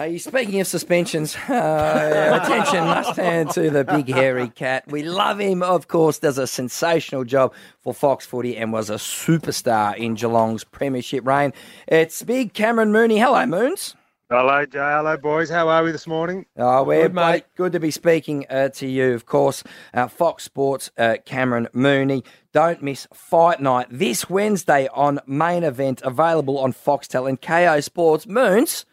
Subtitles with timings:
[0.00, 4.90] Hey, speaking of suspensions, uh, attention must turn to the big hairy cat.
[4.90, 8.94] We love him, of course, does a sensational job for Fox Footy and was a
[8.94, 11.52] superstar in Geelong's premiership reign.
[11.86, 13.18] It's big Cameron Mooney.
[13.18, 13.94] Hello, Moons.
[14.30, 14.78] Hello, Jay.
[14.78, 15.50] Hello, boys.
[15.50, 16.46] How are we this morning?
[16.56, 17.44] Oh, we're Good, mate.
[17.54, 19.62] Good to be speaking uh, to you, of course.
[19.92, 22.24] Uh, Fox Sports, uh, Cameron Mooney.
[22.54, 28.26] Don't miss Fight Night this Wednesday on main event, available on Foxtel and Kayo Sports.
[28.26, 28.86] Moons,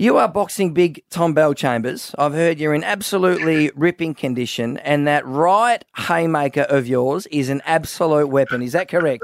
[0.00, 2.14] you are boxing big Tom Bellchambers.
[2.18, 7.60] I've heard you're in absolutely ripping condition, and that right haymaker of yours is an
[7.66, 8.62] absolute weapon.
[8.62, 9.22] Is that correct?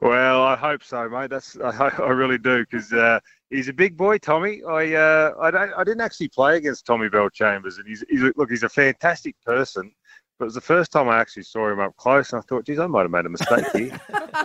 [0.00, 1.30] Well, I hope so, mate.
[1.30, 4.60] That's I, I really do because uh, he's a big boy, Tommy.
[4.68, 8.64] I uh, I, I didn't actually play against Tommy Bellchambers, and he's, he's look, he's
[8.64, 9.92] a fantastic person.
[10.38, 12.64] But it was the first time I actually saw him up close, and I thought,
[12.64, 14.00] geez, I might have made a mistake here.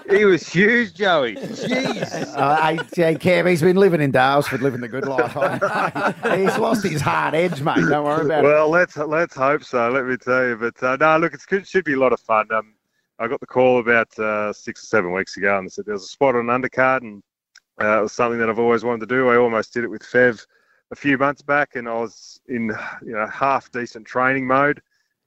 [0.09, 1.35] he was huge, Joey.
[1.35, 2.33] Jeez.
[2.43, 5.33] Uh, hey, Cam, he's been living in Daylesford, living the good life.
[6.35, 7.75] he's lost his hard edge, mate.
[7.88, 8.47] Don't worry about it.
[8.47, 9.89] Well, let's let's hope so.
[9.89, 10.55] Let me tell you.
[10.55, 12.47] But uh, no, look, it's, it should be a lot of fun.
[12.52, 12.73] Um,
[13.19, 15.94] I got the call about uh, six or seven weeks ago, and they said there
[15.94, 17.22] was a spot on an undercard, and
[17.81, 19.30] uh, it was something that I've always wanted to do.
[19.30, 20.45] I almost did it with Fev
[20.91, 24.81] a few months back, and I was in you know half decent training mode.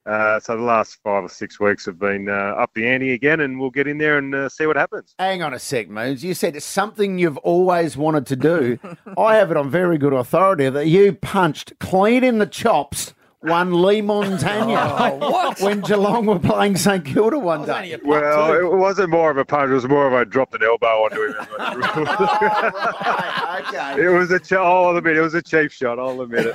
[0.07, 3.41] Uh, so the last five or six weeks have been uh, up the ante again,
[3.41, 5.15] and we'll get in there and uh, see what happens.
[5.19, 6.23] Hang on a sec, Moons.
[6.23, 8.79] You said it's something you've always wanted to do.
[9.19, 13.15] I have it on very good authority that you punched clean in the chops
[13.47, 15.61] one Leigh Montagna oh, what?
[15.61, 17.95] when Geelong were playing St Kilda one That was only day.
[17.95, 18.67] a Well, too.
[18.73, 21.23] it wasn't more of a punch; it was more of a dropped an elbow onto
[21.29, 21.35] him.
[21.59, 24.03] Oh, right, okay.
[24.05, 24.39] it was a.
[24.39, 25.99] Ch- I'll admit it was a cheap shot.
[25.99, 26.55] I'll admit it.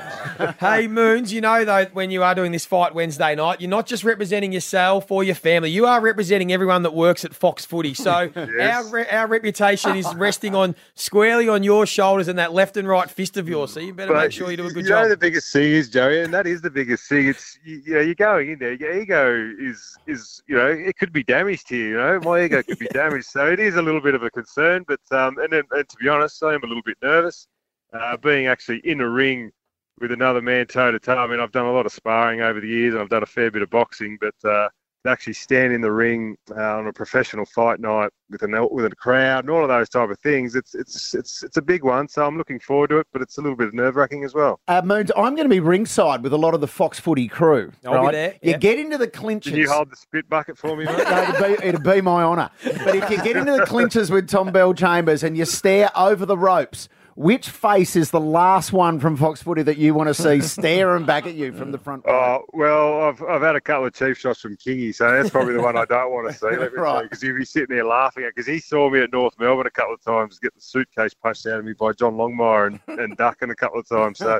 [0.60, 3.86] Hey, Moons, you know, though, when you are doing this fight Wednesday night, you're not
[3.86, 5.70] just representing yourself or your family.
[5.70, 7.94] You are representing everyone that works at Fox Footy.
[7.94, 8.86] So Yes.
[8.86, 12.88] our, re- our reputation is resting on squarely on your shoulders and that left and
[12.88, 13.74] right fist of yours.
[13.74, 15.10] So you better make sure you do a good you know job.
[15.10, 17.28] the biggest thing is Joey, and that is the biggest thing.
[17.28, 18.74] It's you, you know you're going in there.
[18.74, 21.90] Your ego is is you know it could be damaged here.
[21.90, 24.30] You know my ego could be damaged, so it is a little bit of a
[24.30, 24.86] concern.
[24.88, 27.48] But um, and then, and to be honest, I am a little bit nervous.
[27.94, 29.52] Uh, being actually in a ring
[30.00, 31.18] with another man toe to toe.
[31.18, 33.28] I mean, I've done a lot of sparring over the years, and I've done a
[33.28, 34.50] fair bit of boxing, but.
[34.50, 34.70] Uh,
[35.04, 38.86] to actually stand in the ring uh, on a professional fight night with an with
[38.86, 41.84] a crowd and all of those type of things, it's it's it's it's a big
[41.84, 42.08] one.
[42.08, 44.60] So I'm looking forward to it, but it's a little bit nerve wracking as well.
[44.68, 47.72] Uh, Moons, I'm going to be ringside with a lot of the Fox Footy crew.
[47.86, 48.12] I'll be right?
[48.12, 48.58] there, You yeah.
[48.58, 49.52] get into the clinches.
[49.52, 50.98] Can you hold the spit bucket for me, mate?
[50.98, 52.50] No, it'd be, it'd be my honour.
[52.64, 56.38] But if you get into the clinches with Tom Bellchambers and you stare over the
[56.38, 60.42] ropes, which face is the last one from Fox Footy that you want to see
[60.48, 62.04] staring back at you from the front?
[62.08, 65.54] Oh well, I've I've had a couple of cheap shots from Kingy, so that's probably
[65.54, 66.46] the one I don't want to see.
[66.58, 67.04] Let me Right.
[67.04, 69.72] because he'll be sitting there laughing at because he saw me at North Melbourne a
[69.72, 73.18] couple of times get the suitcase punched out of me by John Longmire and, and
[73.18, 74.18] ducking a couple of times.
[74.20, 74.40] So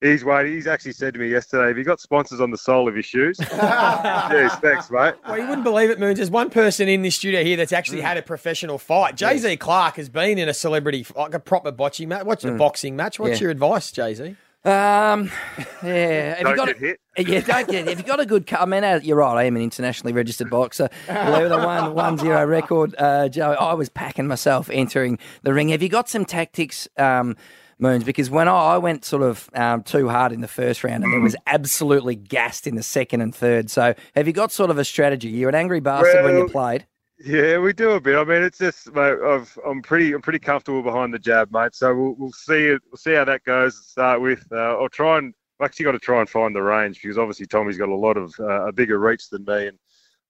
[0.00, 0.52] he's waiting.
[0.52, 3.02] He's actually said to me yesterday, "Have you got sponsors on the sole of your
[3.02, 5.14] shoes?" yes, thanks, mate.
[5.26, 6.18] Well, you wouldn't believe it, Moons.
[6.18, 9.16] There's one person in this studio here that's actually had a professional fight.
[9.16, 12.24] Jay Z Clark has been in a celebrity, like a proper bocce match.
[12.24, 13.18] What's a boxing match?
[13.18, 13.44] What's Yeah.
[13.44, 14.36] your advice, Jay Z?
[14.62, 15.30] Um,
[15.82, 16.34] yeah.
[16.34, 17.00] Have Don't you got get hit.
[17.16, 17.88] Yeah, don't get.
[17.88, 18.46] Have you got a good?
[18.52, 19.34] I mean, uh, you're right.
[19.38, 20.90] I am an internationally registered boxer.
[21.08, 23.52] With a one one zero record, uh, Joe.
[23.52, 25.70] I was packing myself entering the ring.
[25.70, 26.88] Have you got some tactics?
[26.98, 27.36] Um,
[27.80, 31.04] Moons, because when I, I went sort of um, too hard in the first round
[31.04, 33.70] and it was absolutely gassed in the second and third.
[33.70, 35.28] So, have you got sort of a strategy?
[35.28, 36.86] You're an angry bastard when you Well, played.
[37.22, 38.16] Yeah, we do a bit.
[38.16, 39.18] I mean, it's just, mate.
[39.22, 41.74] I've, I'm pretty, I'm pretty comfortable behind the jab, mate.
[41.74, 42.80] So we'll, we'll see it.
[42.90, 44.46] We'll see how that goes to start with.
[44.50, 47.44] Uh, I'll try and I've actually got to try and find the range because obviously
[47.44, 49.78] Tommy's got a lot of uh, a bigger reach than me, and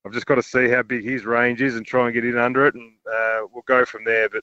[0.04, 2.36] I've just got to see how big his range is and try and get in
[2.36, 4.28] under it, and uh, we'll go from there.
[4.28, 4.42] But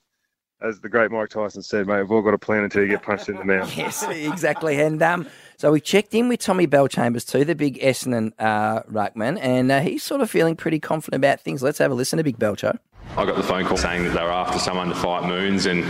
[0.62, 3.04] as the great Mike Tyson said, mate, we've all got a plan until you get
[3.04, 3.72] punched in the mouth.
[3.78, 4.82] Yes, exactly.
[4.82, 9.38] And um, so we checked in with Tommy Bellchambers too, the big Essendon uh, ruckman,
[9.42, 11.62] and uh, he's sort of feeling pretty confident about things.
[11.62, 12.80] Let's have a listen to Big Belcho.
[13.16, 15.84] I got the phone call saying that they were after someone to fight Moons, and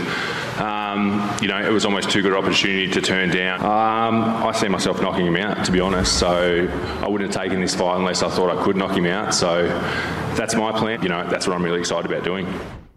[0.60, 3.60] um, you know it was almost too good an opportunity to turn down.
[3.60, 6.18] Um, I see myself knocking him out, to be honest.
[6.18, 6.68] So
[7.02, 9.34] I wouldn't have taken this fight unless I thought I could knock him out.
[9.34, 9.66] So
[10.36, 11.02] that's my plan.
[11.02, 12.46] You know that's what I'm really excited about doing.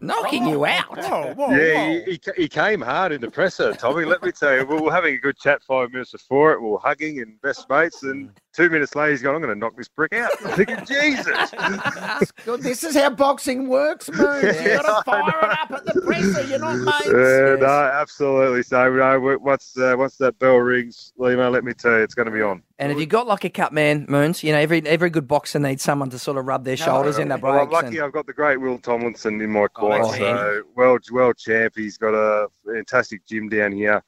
[0.02, 0.98] Knocking you out.
[0.98, 4.04] Yeah, he, he, he came hard in the presser, Tommy.
[4.04, 6.62] Let me tell you, we were having a good chat five minutes before it.
[6.62, 9.60] We were hugging and best mates, and two minutes later, he's going, "I'm going to
[9.60, 11.52] knock this brick out." I'm thinking, Jesus.
[12.46, 12.62] Good.
[12.64, 14.44] This is how boxing works, Moons.
[14.44, 16.48] You've got to fire it up at the presser.
[16.48, 17.08] You're not mates.
[17.08, 18.64] Uh, no, absolutely.
[18.64, 22.16] So, you know, once uh, once that bell rings, Lima, let me tell you, it's
[22.16, 22.64] going to be on.
[22.80, 24.44] And if you got like a cut man, Moons?
[24.44, 27.28] You know, every every good boxer needs someone to sort of rub their shoulders in
[27.28, 29.91] the Well, I'm lucky and- I've got the great Will Tomlinson in my corner.
[29.92, 30.18] Handy.
[30.20, 31.74] so, world world champ.
[31.76, 34.04] He's got a fantastic gym down here.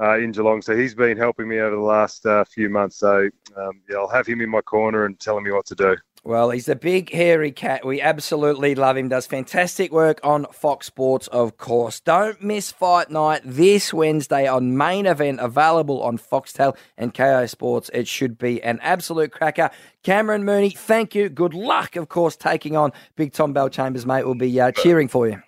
[0.00, 0.62] uh, in Geelong.
[0.62, 2.98] So he's been helping me over the last uh, few months.
[2.98, 5.96] So um, yeah, I'll have him in my corner and telling me what to do.
[6.26, 7.84] Well, he's a big, hairy cat.
[7.84, 9.10] We absolutely love him.
[9.10, 12.00] Does fantastic work on Fox Sports, of course.
[12.00, 17.90] Don't miss Fight Night this Wednesday on main event, available on Foxtel and Kayo Sports.
[17.92, 19.68] It should be an absolute cracker.
[20.02, 21.28] Cameron Mooney, thank you.
[21.28, 24.24] Good luck, of course, taking on Big Tom Bellchambers, mate.
[24.24, 25.42] We'll be uh, cheering for you.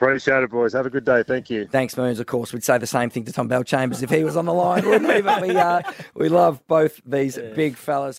[0.00, 0.74] Appreciate it, boys.
[0.74, 1.24] Have a good day.
[1.24, 1.66] Thank you.
[1.66, 2.20] Thanks, Moons.
[2.20, 4.54] Of course, we'd say the same thing to Tom Bellchambers if he was on the
[4.54, 5.20] line, wouldn't we?
[5.22, 5.82] But we, uh,
[6.14, 8.16] we love both these big fellas.